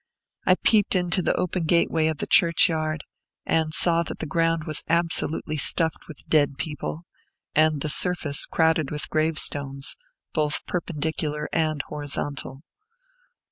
I 0.47 0.55
peeped 0.55 0.95
into 0.95 1.21
the 1.21 1.35
open 1.35 1.65
gateway 1.65 2.07
of 2.07 2.17
the 2.17 2.25
churchyard, 2.25 3.03
and 3.45 3.71
saw 3.71 4.01
that 4.01 4.17
the 4.17 4.25
ground 4.25 4.63
was 4.63 4.81
absolutely 4.89 5.57
stuffed 5.57 6.07
with 6.07 6.27
dead 6.27 6.57
people, 6.57 7.05
and 7.53 7.81
the 7.81 7.87
surface 7.89 8.47
crowded 8.47 8.89
with 8.89 9.11
gravestones, 9.11 9.95
both 10.33 10.65
perpendicular 10.65 11.47
and 11.53 11.83
horizontal. 11.83 12.63